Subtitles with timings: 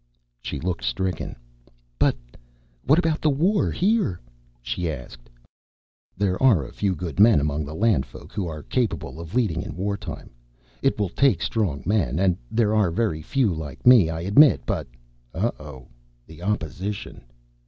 [0.41, 1.35] She looked stricken.
[1.99, 2.15] "But
[2.83, 4.19] what about the war here?"
[4.63, 5.29] she asked.
[6.17, 10.31] "There are a few men among the Landfolk who are capable of leading in wartime.
[10.81, 14.87] It will take strong men, and there are very few like me, I admit, but
[15.35, 15.87] oh, oh,
[16.41, 17.23] opposition!"